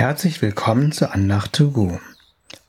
Herzlich 0.00 0.40
willkommen 0.40 0.92
zu 0.92 1.12
Andacht 1.12 1.52
to 1.52 1.72
go. 1.72 2.00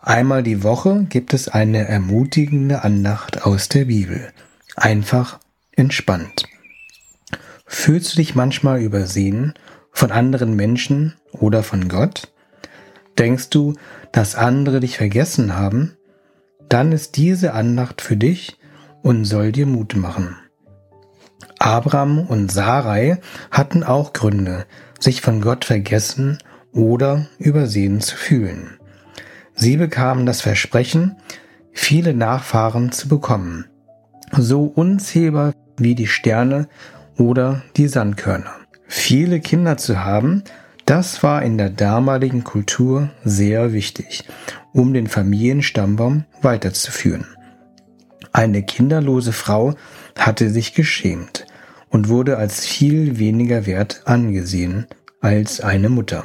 Einmal 0.02 0.43
die 0.43 0.63
Woche 0.63 1.05
gibt 1.07 1.34
es 1.34 1.47
eine 1.47 1.88
ermutigende 1.88 2.84
Andacht 2.84 3.46
aus 3.46 3.70
der 3.70 3.86
Bibel. 3.86 4.34
Einfach 4.75 5.39
entspannt. 5.71 6.44
Fühlst 7.66 8.12
du 8.12 8.16
dich 8.17 8.36
manchmal 8.36 8.81
übersehen 8.81 9.54
von 9.94 10.12
anderen 10.12 10.57
Menschen 10.57 11.16
oder 11.31 11.63
von 11.63 11.88
Gott? 11.88 12.34
Denkst 13.17 13.50
du, 13.50 13.75
dass 14.11 14.36
andere 14.36 14.82
dich 14.82 14.98
vergessen 14.98 15.55
haben? 15.55 15.95
Dann 16.68 16.91
ist 16.91 17.16
diese 17.16 17.54
Andacht 17.54 18.02
für 18.02 18.18
dich 18.18 18.57
und 19.04 19.23
soll 19.23 19.54
dir 19.54 19.68
Mut 19.68 19.95
machen. 19.95 20.35
Abraham 21.59 22.27
und 22.27 22.52
Sarai 22.52 23.21
hatten 23.52 23.85
auch 23.85 24.12
Gründe, 24.12 24.66
sich 24.99 25.21
von 25.21 25.40
Gott 25.40 25.63
vergessen 25.63 26.38
oder 26.73 27.27
übersehen 27.39 28.02
zu 28.02 28.16
fühlen. 28.16 28.77
Sie 29.55 29.77
bekamen 29.77 30.25
das 30.25 30.41
Versprechen, 30.41 31.17
viele 31.71 32.13
Nachfahren 32.13 32.91
zu 32.91 33.07
bekommen, 33.07 33.66
so 34.38 34.63
unzählbar 34.63 35.53
wie 35.77 35.95
die 35.95 36.07
Sterne 36.07 36.67
oder 37.17 37.62
die 37.77 37.88
Sandkörner. 37.88 38.55
Viele 38.88 39.39
Kinder 39.39 39.77
zu 39.77 40.03
haben, 40.03 40.43
das 40.85 41.23
war 41.23 41.43
in 41.43 41.57
der 41.57 41.70
damaligen 41.70 42.43
Kultur 42.43 43.09
sehr 43.23 43.71
wichtig, 43.71 44.26
um 44.73 44.93
den 44.93 45.07
Familienstammbaum 45.07 46.26
weiterzuführen. 46.41 47.26
Eine 48.34 48.63
kinderlose 48.63 49.34
Frau 49.34 49.76
hatte 50.17 50.49
sich 50.49 50.73
geschämt 50.73 51.45
und 51.90 52.09
wurde 52.09 52.37
als 52.37 52.65
viel 52.65 53.20
weniger 53.20 53.65
wert 53.65 54.01
angesehen 54.05 54.87
als 55.20 55.62
eine 55.62 55.90
Mutter. 55.90 56.24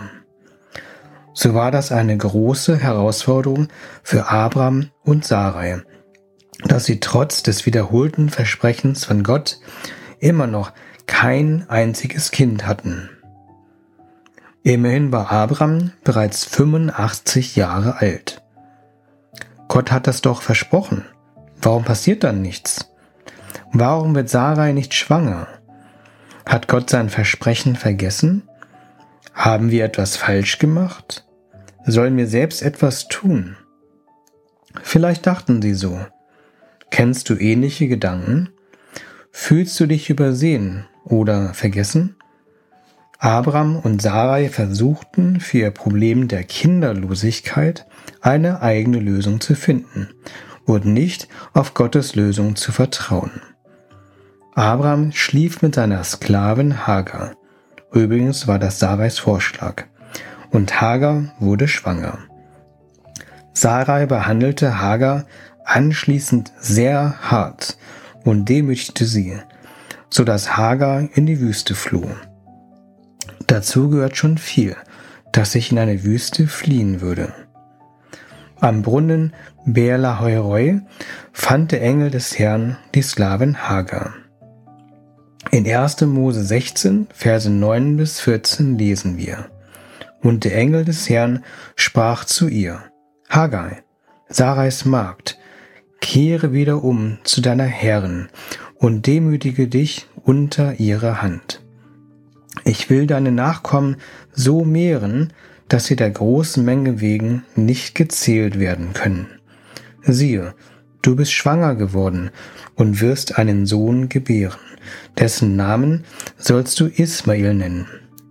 So 1.38 1.52
war 1.52 1.70
das 1.70 1.92
eine 1.92 2.16
große 2.16 2.78
Herausforderung 2.78 3.68
für 4.02 4.30
Abraham 4.30 4.88
und 5.04 5.26
Sarai, 5.26 5.82
dass 6.64 6.86
sie 6.86 6.98
trotz 6.98 7.42
des 7.42 7.66
wiederholten 7.66 8.30
Versprechens 8.30 9.04
von 9.04 9.22
Gott 9.22 9.58
immer 10.18 10.46
noch 10.46 10.72
kein 11.06 11.68
einziges 11.68 12.30
Kind 12.30 12.66
hatten. 12.66 13.10
Immerhin 14.62 15.12
war 15.12 15.30
Abraham 15.30 15.92
bereits 16.04 16.46
85 16.46 17.54
Jahre 17.54 18.00
alt. 18.00 18.42
Gott 19.68 19.92
hat 19.92 20.06
das 20.06 20.22
doch 20.22 20.40
versprochen. 20.40 21.04
Warum 21.60 21.84
passiert 21.84 22.24
dann 22.24 22.40
nichts? 22.40 22.90
Warum 23.74 24.14
wird 24.14 24.30
Sarai 24.30 24.72
nicht 24.72 24.94
schwanger? 24.94 25.48
Hat 26.46 26.66
Gott 26.66 26.88
sein 26.88 27.10
Versprechen 27.10 27.76
vergessen? 27.76 28.48
Haben 29.34 29.70
wir 29.70 29.84
etwas 29.84 30.16
falsch 30.16 30.58
gemacht? 30.58 31.25
Sollen 31.88 32.16
wir 32.16 32.26
selbst 32.26 32.62
etwas 32.62 33.06
tun? 33.06 33.56
Vielleicht 34.82 35.24
dachten 35.24 35.62
sie 35.62 35.74
so. 35.74 36.00
Kennst 36.90 37.30
du 37.30 37.34
ähnliche 37.34 37.86
Gedanken? 37.86 38.48
Fühlst 39.30 39.78
du 39.78 39.86
dich 39.86 40.10
übersehen 40.10 40.86
oder 41.04 41.54
vergessen? 41.54 42.16
Abraham 43.18 43.78
und 43.78 44.02
Sarai 44.02 44.48
versuchten 44.48 45.38
für 45.38 45.58
ihr 45.58 45.70
Problem 45.70 46.26
der 46.26 46.42
Kinderlosigkeit 46.42 47.86
eine 48.20 48.62
eigene 48.62 48.98
Lösung 48.98 49.40
zu 49.40 49.54
finden 49.54 50.08
und 50.64 50.86
nicht 50.86 51.28
auf 51.54 51.74
Gottes 51.74 52.16
Lösung 52.16 52.56
zu 52.56 52.72
vertrauen. 52.72 53.42
Abraham 54.54 55.12
schlief 55.12 55.62
mit 55.62 55.76
seiner 55.76 56.02
Sklavin 56.02 56.86
Hagar. 56.86 57.36
Übrigens 57.92 58.48
war 58.48 58.58
das 58.58 58.80
Sarais 58.80 59.20
Vorschlag. 59.20 59.84
Und 60.50 60.80
Hagar 60.80 61.34
wurde 61.38 61.68
schwanger. 61.68 62.18
Sarai 63.52 64.06
behandelte 64.06 64.80
Hagar 64.80 65.24
anschließend 65.64 66.52
sehr 66.58 67.14
hart 67.22 67.78
und 68.24 68.48
demütigte 68.48 69.04
sie, 69.04 69.38
so 70.10 70.24
dass 70.24 70.56
Hagar 70.56 71.08
in 71.14 71.26
die 71.26 71.40
Wüste 71.40 71.74
floh. 71.74 72.10
Dazu 73.46 73.88
gehört 73.88 74.16
schon 74.16 74.38
viel, 74.38 74.76
dass 75.32 75.54
ich 75.54 75.72
in 75.72 75.78
eine 75.78 76.04
Wüste 76.04 76.46
fliehen 76.46 77.00
würde. 77.00 77.32
Am 78.60 78.82
Brunnen 78.82 79.32
Beerla 79.64 80.20
Heuroi 80.20 80.80
fand 81.32 81.72
der 81.72 81.82
Engel 81.82 82.10
des 82.10 82.38
Herrn 82.38 82.78
die 82.94 83.02
Sklavin 83.02 83.68
Hagar. 83.68 84.14
In 85.50 85.66
1. 85.66 86.00
Mose 86.02 86.42
16, 86.42 87.08
Verse 87.12 87.50
9 87.50 87.96
bis 87.96 88.20
14 88.20 88.78
lesen 88.78 89.16
wir. 89.16 89.50
Und 90.22 90.44
der 90.44 90.56
Engel 90.56 90.84
des 90.84 91.08
Herrn 91.08 91.44
sprach 91.76 92.24
zu 92.24 92.48
ihr, 92.48 92.82
Hagar, 93.28 93.72
Sarais 94.28 94.84
Magd, 94.84 95.38
kehre 96.00 96.52
wieder 96.52 96.82
um 96.82 97.18
zu 97.24 97.40
deiner 97.40 97.64
Herrin 97.64 98.28
und 98.74 99.06
demütige 99.06 99.68
dich 99.68 100.06
unter 100.24 100.78
ihre 100.80 101.22
Hand. 101.22 101.62
Ich 102.64 102.90
will 102.90 103.06
deine 103.06 103.32
Nachkommen 103.32 103.96
so 104.32 104.64
mehren, 104.64 105.32
dass 105.68 105.86
sie 105.86 105.96
der 105.96 106.10
großen 106.10 106.64
Menge 106.64 107.00
wegen 107.00 107.44
nicht 107.54 107.94
gezählt 107.94 108.58
werden 108.58 108.92
können. 108.92 109.26
Siehe, 110.02 110.54
du 111.02 111.16
bist 111.16 111.32
schwanger 111.32 111.74
geworden 111.74 112.30
und 112.74 113.00
wirst 113.00 113.38
einen 113.38 113.66
Sohn 113.66 114.08
gebären, 114.08 114.58
dessen 115.18 115.56
Namen 115.56 116.04
sollst 116.36 116.78
du 116.80 116.86
Ismael 116.86 117.54
nennen, 117.54 117.86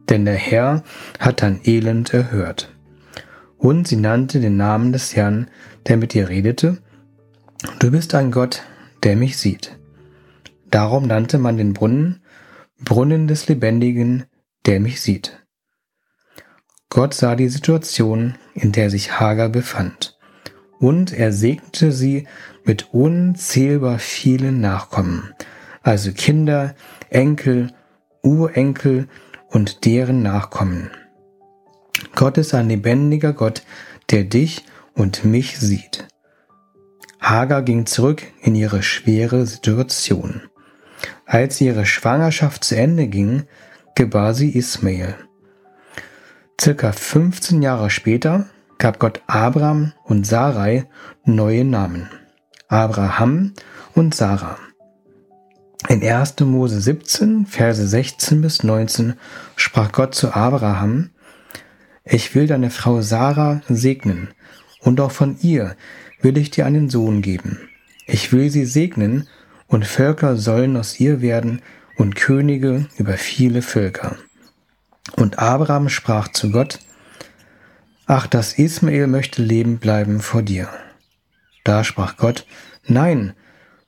denn 0.09 0.25
der 0.25 0.35
Herr 0.35 0.83
hat 1.19 1.41
dein 1.41 1.59
Elend 1.63 2.13
erhört. 2.13 2.75
Und 3.57 3.87
sie 3.87 3.95
nannte 3.95 4.39
den 4.39 4.57
Namen 4.57 4.91
des 4.91 5.15
Herrn, 5.15 5.49
der 5.87 5.97
mit 5.97 6.13
ihr 6.15 6.29
redete, 6.29 6.77
Du 7.79 7.89
bist 7.91 8.13
ein 8.13 8.31
Gott, 8.31 8.63
der 9.03 9.15
mich 9.15 9.37
sieht. 9.37 9.77
Darum 10.69 11.07
nannte 11.07 11.37
man 11.37 11.57
den 11.57 11.73
Brunnen 11.73 12.21
Brunnen 12.83 13.27
des 13.27 13.47
Lebendigen, 13.47 14.25
der 14.65 14.79
mich 14.79 15.01
sieht. 15.01 15.45
Gott 16.89 17.13
sah 17.13 17.35
die 17.35 17.47
Situation, 17.47 18.35
in 18.53 18.71
der 18.71 18.89
sich 18.89 19.19
Hagar 19.19 19.49
befand, 19.49 20.17
und 20.79 21.13
er 21.13 21.31
segnete 21.31 21.91
sie 21.91 22.27
mit 22.65 22.93
unzählbar 22.93 23.99
vielen 23.99 24.59
Nachkommen, 24.59 25.33
also 25.81 26.11
Kinder, 26.11 26.75
Enkel, 27.09 27.71
Urenkel 28.21 29.07
und 29.49 29.85
deren 29.85 30.21
Nachkommen. 30.21 30.91
Gott 32.15 32.37
ist 32.37 32.53
ein 32.53 32.69
lebendiger 32.69 33.33
Gott, 33.33 33.63
der 34.11 34.23
dich 34.23 34.65
und 34.93 35.25
mich 35.25 35.59
sieht. 35.59 36.07
Hagar 37.19 37.63
ging 37.63 37.85
zurück 37.85 38.23
in 38.41 38.55
ihre 38.55 38.83
schwere 38.83 39.45
Situation. 39.45 40.41
Als 41.25 41.59
ihre 41.59 41.85
Schwangerschaft 41.85 42.63
zu 42.63 42.75
Ende 42.75 43.07
ging, 43.07 43.43
gebar 43.95 44.33
sie 44.33 44.55
Ismael. 44.55 45.15
Circa 46.59 46.91
15 46.91 47.61
Jahre 47.61 47.89
später 47.89 48.45
gab 48.77 48.99
Gott 48.99 49.21
Abraham 49.27 49.93
und 50.03 50.25
Sarai 50.25 50.85
neue 51.23 51.65
Namen. 51.65 52.09
Abraham 52.67 53.53
und 53.93 54.15
Sarah. 54.15 54.57
In 55.87 56.01
1. 56.03 56.39
Mose 56.39 56.81
17, 56.81 57.45
Verse 57.45 57.87
16 57.87 58.41
bis 58.41 58.63
19 58.63 59.13
sprach 59.55 59.91
Gott 59.91 60.15
zu 60.15 60.33
Abraham, 60.33 61.11
Ich 62.03 62.33
will 62.33 62.47
deine 62.47 62.71
Frau 62.71 63.01
Sarah 63.01 63.61
segnen, 63.69 64.29
und 64.79 64.99
auch 64.99 65.11
von 65.11 65.37
ihr 65.41 65.75
will 66.21 66.37
ich 66.37 66.49
dir 66.49 66.65
einen 66.65 66.89
Sohn 66.89 67.21
geben. 67.21 67.59
Ich 68.07 68.31
will 68.33 68.49
sie 68.49 68.65
segnen 68.65 69.27
und 69.67 69.85
Völker 69.85 70.37
sollen 70.37 70.75
aus 70.75 70.99
ihr 70.99 71.21
werden 71.21 71.61
und 71.97 72.15
Könige 72.15 72.87
über 72.97 73.13
viele 73.13 73.61
Völker. 73.61 74.15
Und 75.15 75.37
Abraham 75.37 75.89
sprach 75.89 76.29
zu 76.29 76.51
Gott, 76.51 76.79
Ach, 78.07 78.27
dass 78.27 78.57
Ismael 78.57 79.07
möchte 79.07 79.41
leben 79.41 79.77
bleiben 79.77 80.19
vor 80.19 80.41
dir. 80.41 80.69
Da 81.63 81.83
sprach 81.83 82.17
Gott, 82.17 82.45
Nein, 82.87 83.33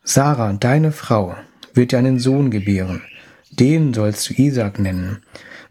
Sarah, 0.04 0.54
deine 0.54 0.92
Frau, 0.92 1.36
wird 1.78 1.92
dir 1.92 2.00
einen 2.00 2.20
Sohn 2.20 2.52
gebären, 2.52 3.02
den 3.52 3.94
sollst 3.94 4.30
du 4.30 4.34
Isaac 4.34 4.80
nennen, 4.80 5.20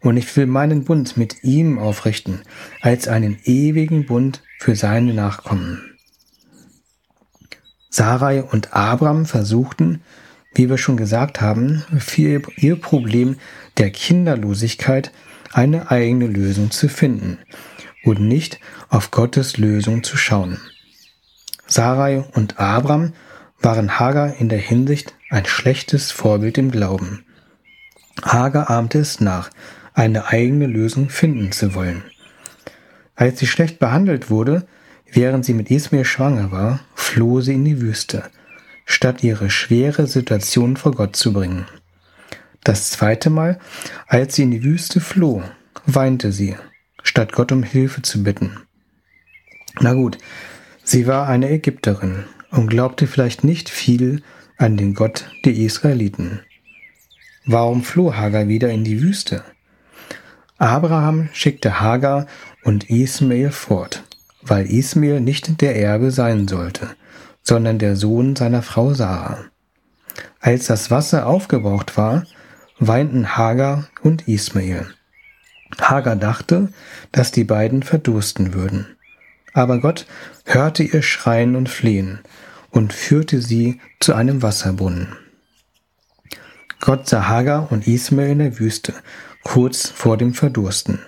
und 0.00 0.16
ich 0.16 0.36
will 0.36 0.46
meinen 0.46 0.84
Bund 0.84 1.16
mit 1.16 1.42
ihm 1.42 1.78
aufrichten, 1.78 2.42
als 2.80 3.08
einen 3.08 3.38
ewigen 3.44 4.06
Bund 4.06 4.42
für 4.58 4.76
seine 4.76 5.12
Nachkommen. 5.12 5.96
Sarai 7.90 8.42
und 8.42 8.74
Abram 8.74 9.26
versuchten, 9.26 10.02
wie 10.54 10.70
wir 10.70 10.78
schon 10.78 10.96
gesagt 10.96 11.40
haben, 11.40 11.84
für 11.98 12.42
ihr 12.56 12.76
Problem 12.76 13.36
der 13.78 13.90
Kinderlosigkeit 13.90 15.12
eine 15.52 15.90
eigene 15.90 16.26
Lösung 16.26 16.70
zu 16.70 16.88
finden 16.88 17.38
und 18.04 18.20
nicht 18.20 18.60
auf 18.88 19.10
Gottes 19.10 19.56
Lösung 19.56 20.02
zu 20.02 20.16
schauen. 20.16 20.58
Sarai 21.66 22.24
und 22.34 22.58
Abram 22.60 23.12
waren 23.66 23.98
Hagar 23.98 24.36
in 24.36 24.48
der 24.48 24.60
Hinsicht 24.60 25.16
ein 25.28 25.44
schlechtes 25.44 26.12
Vorbild 26.12 26.56
im 26.56 26.70
Glauben. 26.70 27.24
Hagar 28.22 28.70
ahmte 28.70 29.00
es 29.00 29.20
nach, 29.20 29.50
eine 29.92 30.28
eigene 30.28 30.68
Lösung 30.68 31.08
finden 31.08 31.50
zu 31.50 31.74
wollen. 31.74 32.04
Als 33.16 33.40
sie 33.40 33.48
schlecht 33.48 33.80
behandelt 33.80 34.30
wurde, 34.30 34.68
während 35.10 35.44
sie 35.44 35.52
mit 35.52 35.68
Ismael 35.68 36.04
schwanger 36.04 36.52
war, 36.52 36.78
floh 36.94 37.40
sie 37.40 37.54
in 37.54 37.64
die 37.64 37.80
Wüste, 37.80 38.30
statt 38.84 39.24
ihre 39.24 39.50
schwere 39.50 40.06
Situation 40.06 40.76
vor 40.76 40.92
Gott 40.92 41.16
zu 41.16 41.32
bringen. 41.32 41.66
Das 42.62 42.92
zweite 42.92 43.30
Mal, 43.30 43.58
als 44.06 44.36
sie 44.36 44.44
in 44.44 44.52
die 44.52 44.62
Wüste 44.62 45.00
floh, 45.00 45.42
weinte 45.86 46.30
sie, 46.30 46.54
statt 47.02 47.32
Gott 47.32 47.50
um 47.50 47.64
Hilfe 47.64 48.02
zu 48.02 48.22
bitten. 48.22 48.58
Na 49.80 49.92
gut, 49.92 50.18
sie 50.84 51.08
war 51.08 51.26
eine 51.26 51.50
Ägypterin 51.50 52.26
und 52.56 52.68
glaubte 52.68 53.06
vielleicht 53.06 53.44
nicht 53.44 53.68
viel 53.68 54.22
an 54.56 54.76
den 54.76 54.94
Gott 54.94 55.26
der 55.44 55.54
Israeliten. 55.54 56.40
Warum 57.44 57.82
floh 57.82 58.14
Hagar 58.14 58.48
wieder 58.48 58.70
in 58.70 58.82
die 58.82 59.02
Wüste? 59.02 59.44
Abraham 60.58 61.28
schickte 61.32 61.80
Hagar 61.80 62.26
und 62.64 62.88
Ismael 62.88 63.50
fort, 63.50 64.04
weil 64.42 64.66
Ismael 64.66 65.20
nicht 65.20 65.60
der 65.60 65.76
Erbe 65.76 66.10
sein 66.10 66.48
sollte, 66.48 66.88
sondern 67.42 67.78
der 67.78 67.94
Sohn 67.94 68.34
seiner 68.34 68.62
Frau 68.62 68.94
Sarah. 68.94 69.44
Als 70.40 70.66
das 70.66 70.90
Wasser 70.90 71.26
aufgebraucht 71.26 71.98
war, 71.98 72.24
weinten 72.78 73.36
Hagar 73.36 73.86
und 74.02 74.26
Ismael. 74.28 74.86
Hagar 75.78 76.16
dachte, 76.16 76.72
dass 77.12 77.32
die 77.32 77.44
beiden 77.44 77.82
verdursten 77.82 78.54
würden. 78.54 78.86
Aber 79.52 79.78
Gott 79.78 80.06
hörte 80.44 80.82
ihr 80.82 81.02
Schreien 81.02 81.54
und 81.54 81.68
Flehen 81.68 82.20
und 82.76 82.92
führte 82.92 83.40
sie 83.40 83.80
zu 84.00 84.14
einem 84.14 84.42
Wasserbrunnen. 84.42 85.16
Gott 86.80 87.08
sah 87.08 87.26
Hagar 87.26 87.72
und 87.72 87.86
Ismael 87.86 88.32
in 88.32 88.38
der 88.38 88.58
Wüste, 88.58 88.94
kurz 89.42 89.88
vor 89.88 90.18
dem 90.18 90.34
Verdursten. 90.34 90.98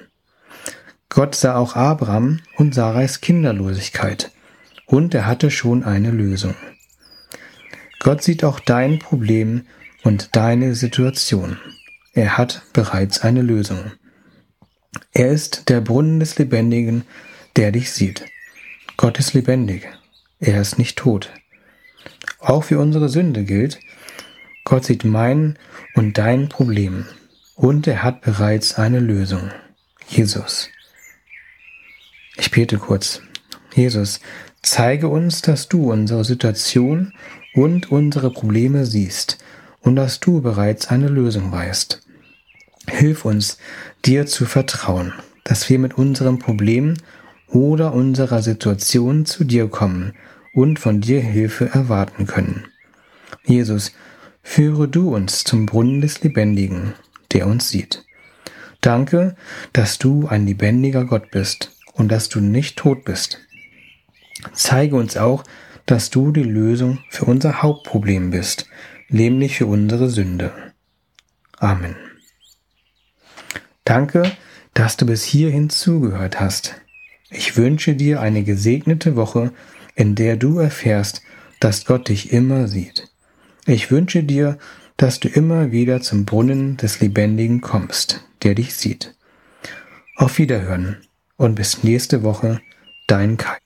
Gott 1.10 1.34
sah 1.34 1.56
auch 1.56 1.76
Abraham 1.76 2.40
und 2.56 2.74
Sarais 2.74 3.20
Kinderlosigkeit, 3.20 4.30
und 4.86 5.14
er 5.14 5.26
hatte 5.26 5.50
schon 5.50 5.84
eine 5.84 6.10
Lösung. 6.10 6.54
Gott 8.00 8.22
sieht 8.22 8.44
auch 8.44 8.60
dein 8.60 8.98
Problem 8.98 9.66
und 10.04 10.34
deine 10.36 10.74
Situation. 10.74 11.58
Er 12.14 12.38
hat 12.38 12.62
bereits 12.72 13.20
eine 13.20 13.42
Lösung. 13.42 13.92
Er 15.12 15.28
ist 15.28 15.68
der 15.68 15.82
Brunnen 15.82 16.18
des 16.18 16.38
Lebendigen, 16.38 17.04
der 17.56 17.72
dich 17.72 17.92
sieht. 17.92 18.24
Gott 18.96 19.18
ist 19.18 19.34
lebendig. 19.34 19.86
Er 20.40 20.62
ist 20.62 20.78
nicht 20.78 20.96
tot. 20.96 21.30
Auch 22.40 22.64
für 22.64 22.78
unsere 22.78 23.08
Sünde 23.08 23.44
gilt, 23.44 23.80
Gott 24.64 24.84
sieht 24.84 25.04
mein 25.04 25.58
und 25.94 26.18
dein 26.18 26.48
Problem 26.48 27.06
und 27.56 27.86
er 27.86 28.02
hat 28.02 28.20
bereits 28.20 28.78
eine 28.78 29.00
Lösung. 29.00 29.50
Jesus. 30.08 30.68
Ich 32.36 32.50
bete 32.52 32.78
kurz. 32.78 33.20
Jesus, 33.74 34.20
zeige 34.62 35.08
uns, 35.08 35.42
dass 35.42 35.68
du 35.68 35.90
unsere 35.90 36.24
Situation 36.24 37.12
und 37.54 37.90
unsere 37.90 38.30
Probleme 38.30 38.86
siehst 38.86 39.38
und 39.80 39.96
dass 39.96 40.20
du 40.20 40.40
bereits 40.40 40.88
eine 40.88 41.08
Lösung 41.08 41.50
weißt. 41.50 42.02
Hilf 42.88 43.24
uns, 43.24 43.58
dir 44.04 44.26
zu 44.26 44.46
vertrauen, 44.46 45.12
dass 45.42 45.68
wir 45.68 45.80
mit 45.80 45.98
unserem 45.98 46.38
Problem 46.38 46.94
oder 47.48 47.92
unserer 47.92 48.42
Situation 48.42 49.26
zu 49.26 49.44
dir 49.44 49.68
kommen 49.68 50.14
und 50.52 50.78
von 50.78 51.00
dir 51.00 51.20
Hilfe 51.20 51.70
erwarten 51.70 52.26
können. 52.26 52.66
Jesus, 53.44 53.92
führe 54.42 54.88
du 54.88 55.14
uns 55.14 55.44
zum 55.44 55.66
Brunnen 55.66 56.00
des 56.00 56.22
Lebendigen, 56.22 56.94
der 57.32 57.46
uns 57.46 57.68
sieht. 57.68 58.04
Danke, 58.80 59.36
dass 59.72 59.98
du 59.98 60.28
ein 60.28 60.46
lebendiger 60.46 61.04
Gott 61.04 61.30
bist 61.30 61.76
und 61.92 62.10
dass 62.10 62.28
du 62.28 62.40
nicht 62.40 62.78
tot 62.78 63.04
bist. 63.04 63.40
Zeige 64.52 64.96
uns 64.96 65.16
auch, 65.16 65.44
dass 65.86 66.10
du 66.10 66.32
die 66.32 66.42
Lösung 66.42 67.00
für 67.08 67.24
unser 67.24 67.62
Hauptproblem 67.62 68.30
bist, 68.30 68.66
nämlich 69.08 69.56
für 69.56 69.66
unsere 69.66 70.10
Sünde. 70.10 70.52
Amen. 71.58 71.96
Danke, 73.84 74.30
dass 74.74 74.96
du 74.96 75.06
bis 75.06 75.24
hierhin 75.24 75.70
zugehört 75.70 76.38
hast. 76.38 76.80
Ich 77.30 77.56
wünsche 77.56 77.94
dir 77.94 78.20
eine 78.20 78.44
gesegnete 78.44 79.16
Woche, 79.16 79.52
in 79.98 80.14
der 80.14 80.36
du 80.36 80.60
erfährst, 80.60 81.22
dass 81.58 81.84
Gott 81.84 82.08
dich 82.08 82.32
immer 82.32 82.68
sieht. 82.68 83.08
Ich 83.66 83.90
wünsche 83.90 84.22
dir, 84.22 84.56
dass 84.96 85.18
du 85.18 85.28
immer 85.28 85.72
wieder 85.72 86.00
zum 86.00 86.24
Brunnen 86.24 86.76
des 86.76 87.00
Lebendigen 87.00 87.60
kommst, 87.60 88.24
der 88.44 88.54
dich 88.54 88.76
sieht. 88.76 89.16
Auf 90.14 90.38
Wiederhören 90.38 90.98
und 91.36 91.56
bis 91.56 91.82
nächste 91.82 92.22
Woche, 92.22 92.60
dein 93.08 93.36
Kai. 93.38 93.58